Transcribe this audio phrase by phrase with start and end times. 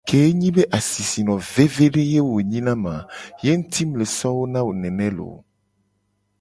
[0.09, 2.99] Ke enyi be asisino vevede ye wo nyi na mu a
[3.43, 5.37] ye nguti mu le so wo na wo nene looo.